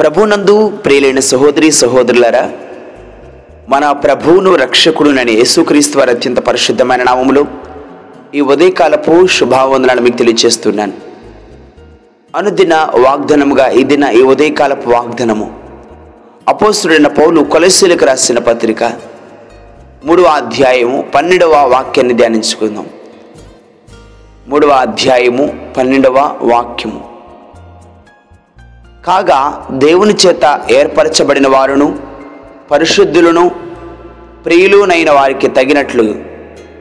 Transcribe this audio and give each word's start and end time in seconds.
ప్రభునందు 0.00 0.68
ప్రియులైన 0.68 1.20
సహోదరి 1.20 1.70
సహోదరులరా 1.70 2.52
మన 3.68 3.92
ప్రభువును 3.92 4.54
రక్షకుడునని 4.54 5.32
యేసుక్రీస్తు 5.32 5.98
వారి 5.98 6.10
అత్యంత 6.10 6.38
పరిశుద్ధమైన 6.38 7.02
నామములు 7.02 7.46
ఈ 8.34 8.40
ఉదయకాలపు 8.40 9.26
శుభావందనాలు 9.26 10.00
మీకు 10.00 10.16
తెలియజేస్తున్నాను 10.16 10.92
అనుదిన 12.36 12.74
వాగ్దనముగా 12.74 13.68
ఈ 13.68 13.84
దిన 13.84 14.04
ఈ 14.04 14.22
ఉదయకాలపు 14.22 14.90
వాగ్దనము. 14.90 15.60
అపోస్తుడైన 16.48 17.08
పౌలు 17.08 17.40
కొలసీలకు 17.40 18.04
రాసిన 18.04 18.38
పత్రిక 18.38 18.84
మూడవ 20.04 20.24
అధ్యాయము 20.24 21.06
పన్నెండవ 21.14 21.66
వాక్యాన్ని 21.66 22.14
ధ్యానించుకుందాం. 22.14 22.86
మూడవ 24.48 24.68
అధ్యాయము 24.68 25.72
పన్నెండవ 25.76 26.38
వాక్యము. 26.42 27.09
కాగా 29.06 29.66
దేవుని 29.70 30.14
చేత 30.14 30.60
ఏర్పరచబడిన 30.70 31.48
వారును 31.48 31.98
పరిశుద్ధులను 32.70 33.50
ప్రియులునైన 34.44 35.10
వారికి 35.10 35.48
తగినట్లు 35.48 36.14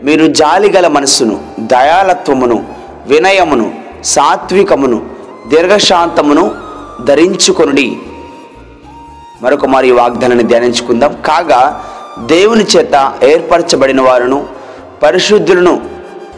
మీరు 0.03 0.27
జాలిగల 0.27 0.87
మనస్సును 0.87 1.39
దయాలత్వమును 1.59 2.65
వినయమును 3.07 3.73
సాత్వికమును 4.03 5.09
దీర్ఘశాంతమును 5.47 6.55
ధరించుకొనుడి. 7.03 7.97
మరొక 9.41 9.65
మరి 9.65 9.91
వాగ్దానాన్ని 9.91 10.43
ధ్యానించుకుందాం. 10.43 11.17
కాగా 11.25 11.85
దేవుని 12.25 12.65
చేత 12.77 13.13
ఏర్పరచబడిన 13.23 14.01
వారును 14.01 14.45
పరిశుద్ధులను 15.03 15.89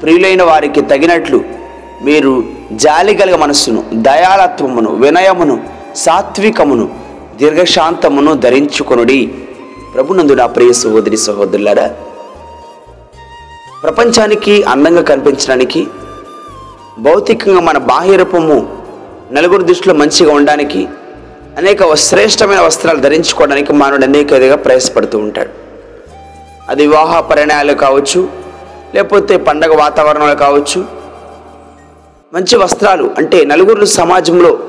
ప్రియులైన 0.02 0.44
వారికి 0.44 0.82
తగినట్లు 0.82 1.61
మీరు 2.02 2.44
జాలి 2.72 3.16
కలిగ 3.16 3.36
మనస్సును 3.36 3.84
దయాలత్వమును 3.94 4.92
వినయమును 4.96 5.56
సాత్వికమును 5.96 6.86
దీర్ఘశాంతమును 7.38 8.34
ధరించుకొనుడి. 8.34 9.20
ప్రభునందు 9.94 10.34
నా 10.34 10.46
ప్రియ 10.46 10.72
సహోదరి 10.72 11.18
సహోదరులారా 11.18 11.88
ప్రపంచానికి 13.84 14.64
అందంగా 14.64 15.02
కనిపించడానికి 15.02 15.88
భౌతికంగా 17.00 17.62
మన 17.62 17.78
బాహ్య 17.78 18.16
రూపము 18.16 18.58
నలుగురు 19.32 19.64
దృష్టిలో 19.64 19.94
మంచిగా 19.96 20.34
ఉండడానికి 20.34 20.88
అనేక 21.58 21.94
శ్రేష్టమైన 21.94 22.60
వస్త్రాలు 22.60 23.00
ధరించుకోవడానికి 23.00 23.74
మానవుడు 23.74 24.06
అనేక 24.06 24.34
విధంగా 24.34 24.56
ప్రయాసపడుతూ 24.56 25.18
ఉంటాడు. 25.18 25.50
అది 26.70 26.88
వివాహ 26.88 27.20
పరిణయాలు 27.20 27.74
కావచ్చు 27.74 28.22
లేకపోతే 28.96 29.38
పండగ 29.38 29.74
వాతావరణాలు 29.80 30.36
కావచ్చు 30.36 31.01
మంచి 32.34 32.58
వస్త్రాలు 32.58 33.12
అంటే 33.18 33.46
నలుగురు 33.46 33.86
సమాజంలో 33.86 34.60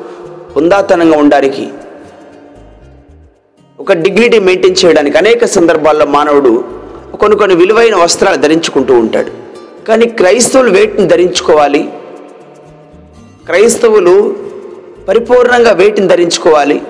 ఉందాతనంగా 0.57 1.19
ఉండడానికి 1.19 1.69
ఒక 3.81 3.93
డిగ్నిటీ 3.93 4.39
మెయింటైన్ 4.39 4.77
చేయడానికి 4.85 5.19
అనేక 5.19 5.45
సందర్భాల్లో 5.45 6.07
మానవుడు 6.07 6.65
కొన్ని 7.21 7.39
కొన్ని 7.39 7.57
విలువైన 7.57 7.97
వస్త్రాలు 7.97 8.37
ధరించుకుంటూ 8.37 8.95
ఉంటాడు. 8.95 9.31
కానీ 9.85 10.07
క్రైస్తవులు 10.07 10.71
వేటిని 10.71 11.09
ధరించుకోవాలి? 11.09 11.93
క్రైస్తవులు 13.47 14.37
పరిపూర్ణంగా 15.09 15.73
వేటిని 15.73 16.09
ధరించుకోవాలి? 16.09 16.83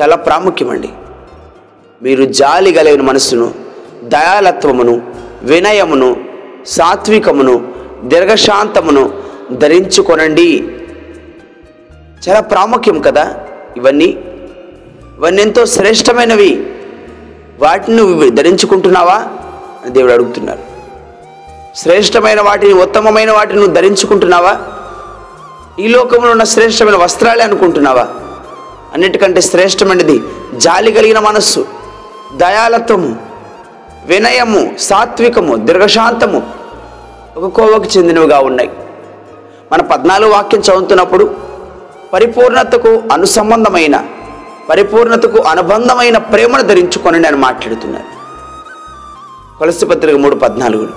చాలా 0.00 0.16
ప్రాముఖ్యమండి. 0.16 0.88
మీరు 2.02 2.24
జాలి 2.24 2.72
కలిగిన 2.72 3.00
మనస్సును 3.00 3.54
దయాలత్వమును 4.04 5.02
వినయమును 5.42 6.16
సాత్వికమును 6.66 7.77
దీర్ఘశాంతమును 8.02 9.12
ధరించుకొనండి. 9.52 10.64
చాలా 12.28 12.40
ప్రాముఖ్యం 12.40 13.00
కదా 13.00 13.40
ఇవన్నీ. 13.76 14.04
ఇవన్నీ 15.18 15.42
ఎంతో 15.42 15.66
శ్రేష్టమైనవి. 15.66 16.66
వాటిని 17.60 17.96
నువ్వు 17.96 18.30
ధరించుకుంటున్నావా 18.30 19.14
అని 19.84 19.90
దేవుడు 19.90 20.12
అడుగుతున్నారు 20.12 20.58
శ్రేష్టమైన 21.76 22.40
వాటిని 22.40 22.72
ఉత్తమమైన 22.72 23.32
వాటిని 23.32 23.58
నువ్వు 23.58 23.74
ధరించుకుంటున్నావా? 23.74 24.60
ఈ 25.80 25.88
లోకంలో 25.88 26.30
ఉన్న 26.30 26.44
శ్రేష్టమైన 26.44 26.96
వస్త్రాలే 26.96 27.44
అనుకుంటున్నావా? 27.44 28.08
అన్నిటికంటే 28.92 29.40
శ్రేష్టమైనది 29.40 30.22
జాలి 30.56 30.92
కలిగిన 30.92 31.18
మనస్సు 31.18 31.66
దయాలత్వము 32.36 33.16
వినయము 34.06 34.76
సాత్వికము 34.78 35.56
దీర్ఘశాంతము 35.56 36.57
ఒక 37.36 37.46
కోవకు 37.46 37.98
చెందినవిగా 37.98 38.38
ఉన్నాయి. 38.38 38.70
మన 39.72 39.80
పద్నాలుగు 39.80 40.30
వాక్యం 40.30 40.60
చదువుతున్నప్పుడు 40.60 41.36
పరిపూర్ణతకు 42.12 43.02
అనుసంబంధమైన 43.12 44.04
పరిపూర్ణతకు 44.70 45.38
అనుబంధమైన 45.38 46.18
ప్రేమను 46.18 46.62
ధరించుకొని 46.62 47.20
నేను 47.20 47.36
మాట్లాడుతున్నాను. 47.36 48.04
కొలసి 49.58 49.86
పత్రిక 49.86 50.16
మూడు 50.16 50.34
పద్నాలుగులు 50.34 50.90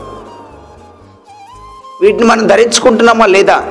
వీటిని 2.02 2.26
మనం 2.26 2.48
ధరించుకుంటున్నామా 2.48 3.26
లేదా? 3.26 3.64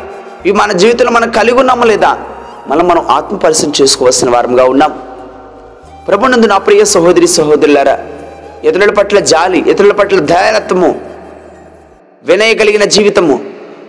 ఇవి 0.46 0.52
మన 0.52 0.72
జీవితంలో 0.72 1.10
మనం 1.10 1.30
కలిగి 1.30 1.58
ఉన్నామా 1.58 1.84
లేదా? 1.84 2.18
మనం 2.68 2.88
మనం 2.88 3.06
ఆత్మపరిశీలన 3.10 3.72
చేసుకోవాల్సిన 3.82 4.30
వారంగా 4.30 4.64
ఉన్నాం. 4.64 5.00
ప్రభునందు 6.08 6.46
నా 6.46 6.58
ప్రియ 6.58 6.84
సహోదరి 6.84 7.26
సహోదరులారా 7.26 7.98
ఇతరుల 8.64 8.90
పట్ల 8.90 9.18
జాలి 9.18 9.58
ఇతరుల 9.58 9.92
పట్ల 9.92 10.18
దయాలత్వము 10.18 11.09
వినయ 12.24 12.54
కలిగిన 12.54 12.84
జీవితము 12.84 13.44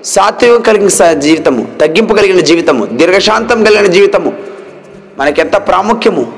సాత్వికం 0.06 0.62
కలిగిన 0.62 1.14
జీవితము 1.14 1.68
తగ్గింపు 1.82 2.14
కలిగిన 2.14 2.40
జీవితము 2.40 2.86
దీర్ఘశాంతం 2.86 3.64
కలిగిన 3.64 3.86
జీవితము 3.86 4.34
మనకెంత 5.18 5.56
ప్రాముఖ్యము? 5.56 6.34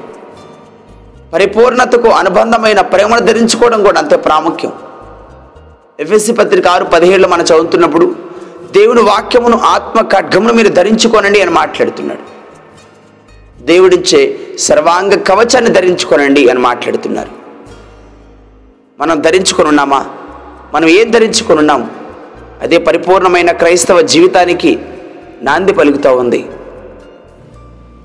పరిపూర్ణతకు 1.34 2.10
అనుబంధమైన 2.10 2.82
ప్రేమను 2.82 3.22
ధరించుకోవడం 3.22 3.84
కూడా 3.84 4.00
అంతే 4.00 4.16
ప్రాముఖ్యం. 4.16 4.72
ఎఫ్ఎస్సి 6.00 6.34
పత్రిక 6.34 6.68
ఆరు 6.68 6.84
పదిహేడులో 6.84 7.28
మనం 7.28 7.44
చదువుతున్నప్పుడు 7.44 8.16
దేవుని 8.72 9.02
వాక్యమును 9.02 9.58
ఆత్మ 9.58 10.02
ఖడ్గమును 10.02 10.54
మీరు 10.54 10.70
ధరించుకోనండి 10.70 11.42
అని 11.42 11.52
మాట్లాడుతున్నాడు. 11.52 12.24
దేవుడిచ్చే 13.64 14.40
సర్వాంగ 14.60 15.14
కవచాన్ని 15.14 15.72
ధరించుకోనండి 15.72 16.50
అని 16.50 16.60
మాట్లాడుతున్నారు. 16.60 17.30
మనం 19.00 19.22
ధరించుకొని 19.22 19.68
ఉన్నామా? 19.68 20.06
మనం 20.74 20.88
ఏం 20.88 21.12
ధరించుకొని 21.12 21.60
ఉన్నాం? 21.60 21.92
అదే 22.62 22.78
పరిపూర్ణమైన 22.78 23.52
క్రైస్తవ 23.52 24.02
జీవితానికి 24.02 24.80
నాంది 25.42 25.74
పలుకుతూ 25.74 26.16
ఉంది. 26.16 26.46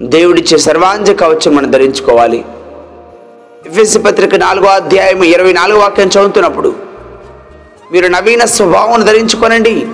దేవుడిచ్చే 0.02 0.58
సర్వాంజ 0.58 1.10
కవచం 1.10 1.56
మనం 1.56 1.70
ధరించుకోవాలి. 1.70 2.44
ఎఫ్ఎస్సి 3.66 3.98
పత్రిక 3.98 4.34
నాలుగో 4.34 4.66
అధ్యాయం 4.66 5.22
ఇరవై 5.22 5.52
నాలుగో 5.52 5.80
వాక్యం 5.80 6.06
చదువుతున్నప్పుడు 6.06 6.74
మీరు 7.92 8.06
నవీన 8.06 8.44
స్వభావం 8.44 9.04
ధరించుకోనండి. 9.04 9.86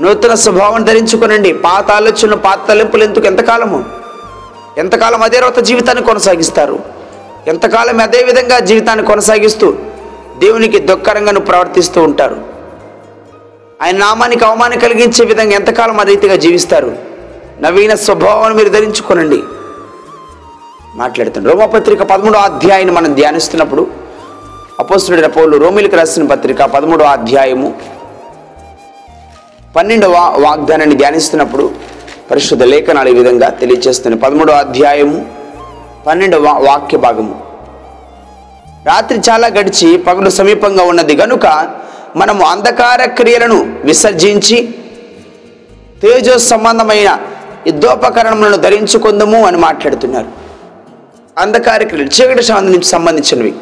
నూతన 0.00 0.34
స్వభావం 0.34 0.84
ధరించుకోనండి. 0.84 1.52
పాత 1.52 1.90
ఆలోచనలు 1.90 2.36
పాత 2.36 2.68
తలింపులు 2.68 3.04
ఎందుకు? 3.04 3.26
ఎంతకాలము? 3.26 3.84
ఎంతకాలం 4.78 5.22
అదే 5.22 5.38
రోత 5.38 5.58
జీవితాన్ని 5.58 6.04
కొనసాగిస్తారు? 6.04 6.80
ఎంతకాలం 7.46 8.00
అదే 8.00 8.22
విధంగా 8.22 8.58
జీవితాన్ని 8.58 9.06
కొనసాగిస్తూ 9.06 9.76
దేవునికి 10.42 10.78
దుఃఖరంగాను 10.78 11.40
ప్రవర్తిస్తూ 11.40 12.02
ఉంటారు. 12.02 12.44
ఆయన 13.82 13.96
నామానికి 13.96 14.44
అవమానం 14.44 14.78
కలిగించే 14.78 15.24
విధంగా 15.24 15.52
ఎంతకాలం 15.52 16.00
ఆ 16.00 16.02
రీతిగా 16.02 16.36
జీవిస్తారు? 16.36 16.96
నవీన 17.60 17.94
స్వభావాన్ని 17.94 18.58
మీరు 18.58 18.68
ధరించుకోనండి. 18.68 19.42
మాట్లాడుతాను 20.94 21.50
రోమపత్రిక 21.50 22.02
పదమూడో 22.02 22.38
అధ్యాయాన్ని 22.38 22.92
మనం 22.92 23.14
ధ్యానిస్తున్నప్పుడు 23.14 23.86
అపోస్తుడైన 24.80 25.26
పౌలు 25.26 25.56
రోమిలకు 25.56 25.96
రాసిన 25.96 26.26
పత్రిక 26.26 26.62
పదమూడవ 26.62 27.04
అధ్యాయము 27.04 27.74
పన్నెండవ 29.76 30.12
వాగ్దానాన్ని 30.38 30.96
ధ్యానిస్తున్నప్పుడు 30.96 31.70
పరిశుద్ధ 32.30 32.62
లేఖనాలు 32.62 33.08
ఈ 33.08 33.14
విధంగా 33.14 33.48
తెలియజేస్తున్నాయి 33.48 34.22
పదమూడవ 34.22 34.54
అధ్యాయము 34.54 35.26
పన్నెండవ 36.06 36.42
వాక్య 36.42 36.98
భాగము. 36.98 37.49
రాత్రి 38.86 39.18
చాలా 39.30 39.46
గడిచి 39.46 39.98
పగలు 39.98 40.30
సమీపంగా 40.30 40.82
ఉన్నది. 40.84 41.16
గనుక 41.16 41.68
మనము 42.16 42.44
అంధకార 42.44 43.04
క్రియలను 43.04 43.76
విసర్జించి 43.84 44.74
తేజో 46.02 46.38
సంబంధమైన 46.38 47.18
యుద్ధోపకరణములను 47.66 48.56
ధరించుకుందాము 48.56 49.46
అని 49.46 49.56
మాట్లాడుతున్నారు. 49.56 50.26
అంధకార 51.38 51.82
క్రియలు 51.82 52.08
చీకటి 52.08 52.42
సంబంధించి 52.42 52.84
సంబంధించినవి. 52.84 53.54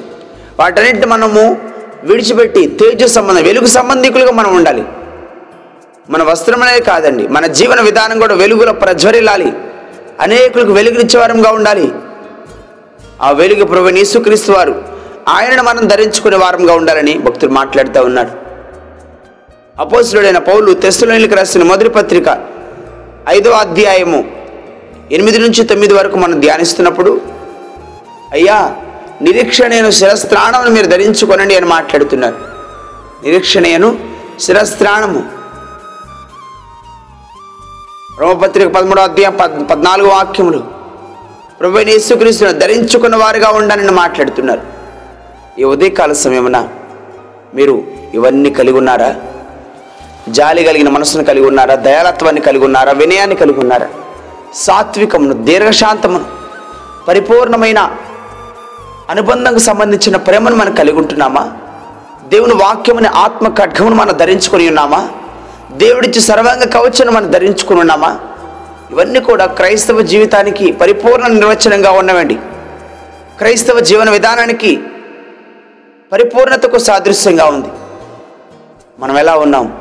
వాటన్నిటిని 0.61 1.07
మనము 1.07 1.59
విడిచిపెట్టి 2.05 2.67
తేజ 2.69 3.05
సంబంధం 3.05 3.43
వెలుగు 3.43 3.67
సంబంధికులుగా 3.67 4.33
మనం 4.33 4.57
ఉండాలి. 4.57 4.85
మన 6.11 6.23
వస్త్రం 6.23 6.63
అనేది 6.63 6.83
కాదండి 6.83 7.29
మన 7.29 7.47
జీవన 7.47 7.81
విధానం 7.81 8.21
కూడా 8.21 8.35
వెలుగులో 8.35 8.73
ప్రజ్వరిల్లాలి. 8.73 9.53
అనేకులకు 10.21 10.73
వెలుగునిచ్చేవారంగా 10.73 11.51
ఉండాలి. 11.51 11.93
ఆ 13.23 13.31
వెలుగు 13.31 13.65
ప్రభు 13.65 13.89
యేసుక్రీస్తు 13.89 14.53
వారు 14.53 14.88
ఆయనను 15.29 15.63
మనం 15.63 15.87
ధరించుకునే 15.87 16.37
వారంగా 16.37 16.75
ఉండాలని 16.75 17.19
భక్తులు 17.19 17.51
మాట్లాడుతూ 17.51 18.03
ఉన్నాడు. 18.03 18.31
అపోసులుడైన 19.81 20.39
పౌలు 20.39 20.73
తెస్తులోనికి 20.73 21.35
రాసిన 21.35 21.63
మొదటి 21.63 21.89
పత్రిక 21.89 22.47
ఐదవ 23.29 23.51
అధ్యాయము 23.51 24.31
ఎనిమిది 25.13 25.39
నుంచి 25.39 25.65
తొమ్మిది 25.65 25.95
వరకు 25.95 26.17
మనం 26.17 26.41
ధ్యానిస్తున్నప్పుడు 26.41 27.21
అయ్యా 28.33 28.77
నిరీక్షణను 29.23 29.91
శిరస్త్రాణమును 29.91 30.71
మీరు 30.71 30.87
ధరించుకొనండి 30.87 31.57
అని 31.57 31.67
మాట్లాడుతున్నారు. 31.67 32.37
నిరీక్షణయను 33.25 33.99
శిరస్త్రాణము. 34.41 35.25
రోమపత్రిక 38.21 38.69
పదమూడో 38.69 39.03
అధ్యాయం 39.03 39.37
పద్ 39.37 39.71
పద్నాలుగు 39.71 40.09
వాక్యములు. 40.09 40.59
ప్రభు 41.61 41.79
యేసుక్రీస్తును 41.79 42.53
ధరించుకున్న 42.53 43.17
వారుగా 43.17 43.51
ఉండాలని 43.51 43.91
మాట్లాడుతున్నారు. 43.91 44.78
ఈ 45.59 45.65
ఉదయకాల 45.65 46.13
సమయమున 46.13 46.69
మీరు 47.55 47.85
ఇవన్నీ 48.15 48.51
కలిగి 48.51 48.79
ఉన్నారా? 48.79 49.15
జాలి 50.29 50.65
కలిగిన 50.65 50.89
మనసును 50.89 51.25
కలిగి 51.25 51.47
ఉన్నారా? 51.47 51.75
దయాలత్వాన్ని 51.75 52.41
కలిగి 52.41 52.65
ఉన్నారా? 52.65 52.93
వినయాన్ని 52.93 53.37
కలిగి 53.37 53.61
ఉన్నారా? 53.61 53.89
సాత్వికమును 54.55 55.35
దీర్ఘశాంతమును 55.35 56.25
పరిపూర్ణమైన 57.09 57.97
అనుబంధంకు 59.11 59.59
సంబంధించిన 59.59 60.17
ప్రేమను 60.17 60.57
మనం 60.57 60.75
కలిగి 60.75 60.99
ఉంటున్నామా? 60.99 61.53
దేవుని 62.29 62.55
వాక్యముని 62.55 63.09
ఆత్మ 63.09 63.49
ఖడ్గమును 63.49 63.95
మనం 63.95 64.17
ధరించుకొని 64.17 64.69
ఉన్నామా? 64.69 65.09
దేవుడిచ్చి 65.73 66.21
సర్వాంగ 66.21 66.65
కవచను 66.65 67.13
మనం 67.13 67.31
ధరించుకుని 67.31 67.81
ఉన్నామా? 67.81 68.19
ఇవన్నీ 68.91 69.21
కూడా 69.21 69.47
క్రైస్తవ 69.47 70.01
జీవితానికి 70.01 70.73
పరిపూర్ణ 70.73 71.27
నిర్వచనంగా 71.27 71.91
ఉన్నవండి. 71.91 72.35
క్రైస్తవ 73.39 73.81
జీవన 73.81 74.11
విధానానికి 74.11 74.81
పరిపూర్ణతకు 76.13 76.79
సాదృశ్యంగా 76.79 77.45
ఉంది. 77.45 77.69
మనం 78.99 79.19
ఎలా 79.19 79.35
ఉన్నాం? 79.35 79.79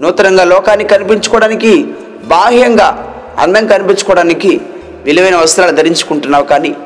నూతనంగా 0.00 0.44
లోకాన్ని 0.44 0.84
కనిపించుకోవడానికి 0.84 1.94
బాహ్యంగా 2.24 3.14
అందం 3.38 3.66
కనిపించుకోవడానికి 3.66 4.60
విలువైన 5.04 5.36
వస్త్రాలు 5.36 5.70
ధరించుకుంటున్నావు 5.70 6.44
కానీ 6.44 6.76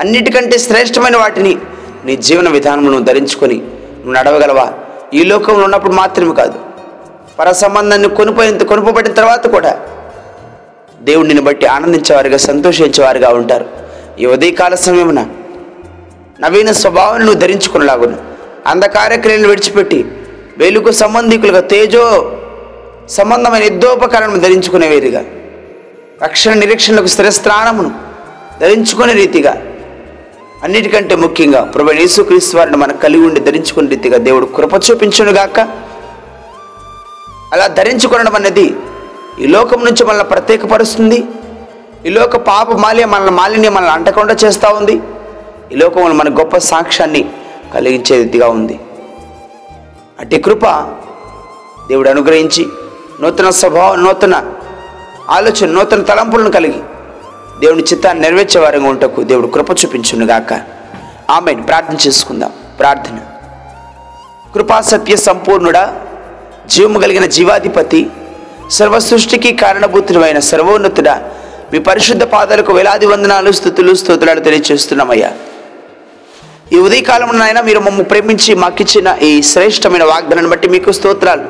అన్నిటికంటే 0.00 0.58
శ్రేష్టమైన 0.58 1.16
వాటిని 1.16 1.56
నీ 2.04 2.16
జీవన 2.16 2.48
విధానమును 2.48 3.04
ధరించుకొని 3.04 3.54
నువ్వు 3.54 4.12
నడవగలవా? 4.12 4.72
ఈ 5.14 5.24
లోకంలో 5.24 5.64
ఉన్నప్పుడు 5.64 5.92
మాత్రమే 5.92 6.34
కాదు. 6.34 6.60
పర 7.38 7.50
సంబంధాన్ని 7.52 8.08
కొనుపోయిన 8.08 8.58
కొనుపబడిన 8.58 9.12
తర్వాత 9.12 9.46
కూడా 9.46 9.80
దేవుడిని 11.00 11.40
బట్టి 11.40 11.66
ఆనందించేవారుగా 11.66 12.36
సంతోషించేవారుగా 12.36 13.28
ఉంటారు. 13.28 13.66
ఈ 14.18 14.26
ఉదయకాల 14.26 14.74
సమయమున 14.74 15.26
నవీన 16.42 16.70
స్వభావాన్ని 16.80 17.24
నువ్వు 17.26 17.40
ధరించుకునేలాగును 17.40 18.18
అంధకార్యక్రియలను 18.70 19.48
విడిచిపెట్టి 19.48 20.00
వెలుగు 20.58 20.90
సంబంధికులుగా 21.02 21.60
తేజో 21.72 22.04
సంబంధమైన 23.08 23.64
యుద్ధోపకరణను 23.64 24.40
ధరించుకునే 24.40 24.86
వేరుగా. 24.88 25.22
రక్షణ 26.22 26.52
నిరీక్షణకు 26.52 27.10
స్థిరస్థానమును 27.14 27.90
ధరించుకునే 28.60 29.12
రీతిగా. 29.12 29.52
అన్నిటికంటే 30.64 31.14
ముఖ్యంగా 31.24 31.60
ప్రభు 31.74 31.92
యేసుక్రీస్తు 31.92 32.56
వారిని 32.56 32.76
మనం 32.76 32.96
కలిగి 33.04 33.24
ఉండి 33.26 33.40
ధరించుకునే 33.40 33.88
రీతిగా 33.94 34.18
దేవుడు 34.28 34.46
కృప 34.56 34.74
చూపించునుగాక 34.86 35.58
అలా 37.52 37.66
ధరించుకోవడం 37.78 38.34
అనేది 38.34 38.66
ఈ 39.42 39.46
లోకం 39.46 39.80
నుంచి 39.84 40.02
మనల్ని 40.04 40.24
ప్రత్యేకపరుస్తుంది. 40.24 41.18
ఈ 42.06 42.10
లోక 42.10 42.36
పాప 42.50 42.72
మాల్యం 42.84 43.10
మనల్ని 43.10 43.34
మాలిన్యం 43.40 43.74
మనల్ని 43.74 43.94
అంటకుండా 43.94 44.34
చేస్తూ 44.44 44.68
ఉంది. 44.78 44.96
ఈ 45.72 45.76
లోకంలో 45.76 46.14
మన 46.14 46.28
గొప్ప 46.28 46.56
సాక్ష్యాన్ని 46.56 47.24
కలిగించేదిగా 47.74 48.48
ఉంది. 48.48 48.80
అట్టి 50.20 50.42
కృప 50.42 50.66
దేవుడు 51.88 52.08
అనుగ్రహించి 52.08 52.66
నూతన 53.20 53.50
స్వభావం 53.50 54.04
నూతన 54.04 54.46
ఆలోచన 55.28 55.68
నూతన 55.70 56.02
తలంపులను 56.02 56.50
కలిగి 56.50 56.80
దేవుని 57.60 57.82
చిత్తాన్ని 57.82 58.22
నెరవేర్చే 58.22 58.60
వారంగా 58.60 58.88
ఉంటకు 58.88 59.22
దేవుడు 59.22 59.46
కృప 59.46 59.70
చూపించునుగాక. 59.70 60.60
ఆమె 61.30 61.54
ప్రార్థన 61.54 61.96
చేసుకుందాం. 62.06 62.52
ప్రార్థన. 62.78 63.18
కృపా 64.54 64.80
సత్య 64.80 65.16
సంపూర్ణుడా 65.16 66.00
జీవము 66.66 66.98
కలిగిన 66.98 67.26
జీవాధిపతి 67.26 68.10
సర్వ 68.70 68.98
సృష్టికి 68.98 69.56
కారణభూతుడమైన 69.56 70.38
సర్వోన్నతుడా 70.38 71.30
మీ 71.72 71.78
పరిశుద్ధ 71.78 72.22
పాదాలకు 72.22 72.72
వేలాది 72.72 73.06
వందనాలు 73.06 73.52
స్థుతులు 73.52 73.94
స్తోత్రాలు 73.94 74.40
తెలియజేస్తున్నామయ్యా 74.40 75.32
ఈ 76.72 76.78
ఉదయకాలంలో 76.78 77.38
నాయన 77.38 77.60
మీరు 77.60 77.80
మమ్మల్ని 77.80 78.04
ప్రేమించి 78.04 78.54
మాకిచ్చిన 78.54 79.08
ఈ 79.22 79.42
శ్రేష్టమైన 79.42 80.04
వాగ్దానాన్ని 80.04 80.50
బట్టి 80.50 80.68
మీకు 80.68 80.90
స్తోత్రాలు. 80.92 81.46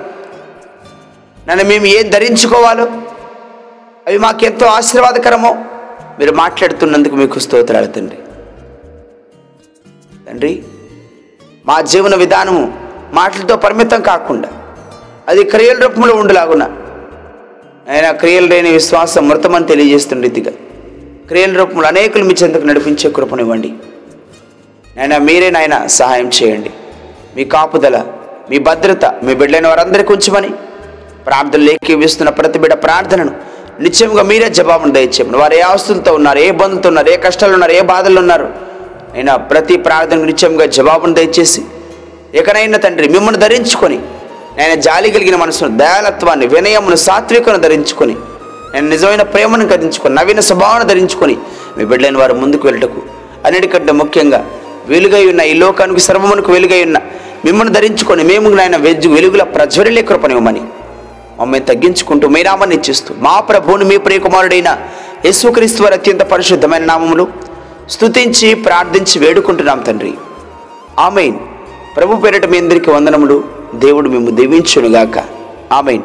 నన్ను 1.48 1.64
మేము 1.64 1.86
ఏం 1.86 2.10
ధరించుకోవాలో 2.10 2.84
అవి 4.06 4.18
మాకెంతో 4.18 4.66
ఆశీర్వాదకరమో 4.66 5.50
మీరు 6.18 6.32
మాట్లాడుతున్నందుకు 6.32 7.16
మీకు 7.16 7.38
స్తోత్రాలు 7.38 7.86
తండ్రి. 7.86 8.18
తండ్రి 10.28 10.52
మా 11.66 11.80
జీవన 11.80 12.14
విధానము 12.14 12.62
మాటలతో 13.12 13.56
పరిమితం 13.56 14.00
కాకుండా 14.02 14.48
అది 15.28 15.44
క్రియల 15.44 15.78
రూపంలో 15.82 16.14
ఉండలాగున 16.14 16.64
ఆయన 17.90 18.10
క్రియలు 18.10 18.46
లేని 18.46 18.70
విశ్వాసం 18.70 19.28
మృతమని 19.28 19.66
తెలియజేస్తున్న 19.66 20.22
రీతిగా 20.22 20.52
క్రియల 21.28 21.52
రూపంలో 21.58 21.86
అనేకులు 21.88 22.24
మీ 22.24 22.34
చెందుకు 22.42 22.66
నడిపించే 22.66 23.10
కృపనివ్వండి. 23.10 23.70
నాయన 24.98 25.16
మీరే 25.26 25.48
నాయన 25.56 25.74
సహాయం 25.98 26.28
చేయండి. 26.36 26.70
మీ 27.36 27.42
కాపుదల 27.54 27.96
మీ 28.50 28.58
భద్రత 28.68 29.04
మీ 29.24 29.32
బిడ్డలైన 29.40 29.66
వారందరికీ 29.72 30.10
ఉంచమని 30.14 30.50
ప్రార్థనలు 31.26 31.64
లేఖిస్తున్న 31.68 32.30
ప్రతి 32.38 32.58
బిడ్డ 32.62 32.74
ప్రార్థనను 32.84 33.32
నిత్యంగా 33.84 34.22
మీరే 34.30 34.48
జవాబును 34.58 34.92
దయచేయమని. 34.96 35.36
వారు 35.42 35.54
ఏ 35.54 35.62
ఆస్తులతో 35.72 36.12
ఉన్నారు 36.18 36.38
ఏ 36.46 36.48
బంధుతో 36.50 36.88
ఉన్నారు 36.88 37.10
ఏ 37.14 37.16
కష్టాలు 37.16 37.54
ఉన్నారు 37.54 37.72
ఏ 37.72 37.82
బాధలు 37.92 38.18
ఉన్నారు 38.22 38.46
అయినా 39.14 39.32
ప్రతి 39.50 39.74
ప్రార్థనకు 39.86 40.26
నిత్యంగా 40.30 40.66
జవాబును 40.78 41.14
దయచేసి 41.20 41.62
ఎక్కడైనా 42.34 42.78
తండ్రి 42.78 43.08
మిమ్మల్ని 43.08 43.40
ధరించుకొని 43.44 43.98
నేను 44.58 44.74
జాలి 44.86 45.08
కలిగిన 45.10 45.36
మనసును 45.36 45.70
దయాలత్వాన్ని 45.76 46.46
వినయమును 46.46 46.96
సాత్వికను 47.06 47.60
ధరించుకొని 47.66 48.16
నేను 48.74 48.88
నిజమైన 48.88 49.22
ప్రేమను 49.34 49.66
కదించుకొని 49.66 50.14
నవీన 50.14 50.40
స్వభావాన్ని 50.40 50.88
ధరించుకొని 50.88 51.36
మీ 51.76 51.84
బిడ్డలైన 51.84 52.18
వారు 52.18 52.34
ముందుకు 52.34 52.66
వెళ్ళటకు 52.68 53.02
అన్నిటికంటే 53.46 53.92
ముఖ్యంగా 53.92 54.40
వెలుగై 54.88 55.26
ఉన్న 55.26 55.40
ఈ 55.40 55.54
లోకానికి 55.54 56.00
సర్వమునకు 56.00 56.52
వెలుగై 56.52 56.84
ఉన్న 56.84 56.98
మిమ్మల్ని 57.44 57.74
ధరించుకొని 57.74 58.24
మేము 58.24 58.48
నాయన 58.48 58.76
వెజ్జు 58.76 59.08
వెలుగుల 59.08 59.42
ప్రజ్వరిలే 59.42 60.02
కృపనివ్వమని 60.02 60.60
మమ్మల్ని 61.40 61.66
తగ్గించుకుంటూ 61.66 62.28
మీ 62.28 62.42
నామాన్ని 62.42 62.76
ఇచ్చిస్తూ 62.76 63.14
మా 63.18 63.40
ప్రభువుని 63.40 63.84
మీ 63.84 63.96
ప్రియకుమారుడైన 63.96 64.78
యేసుక్రీస్తు 65.24 65.82
వారి 65.82 65.94
అత్యంత 65.94 66.20
పరిశుద్ధమైన 66.20 66.84
నామములు 66.84 67.28
స్తుతించి 67.90 68.54
ప్రార్థించి 68.54 69.18
వేడుకుంటున్నాం 69.18 69.78
తండ్రి. 69.80 70.14
ఆమెన్. 70.98 71.34
ప్రభు 71.96 72.16
పేరిట 72.16 72.46
మీ 72.46 72.58
అందరికీ 72.58 72.90
వందనములు. 72.90 73.44
దేవుడు 73.74 74.08
మేము 74.08 74.30
దీవించునుగాక. 74.30 75.24
ఆమెన్. 75.72 76.02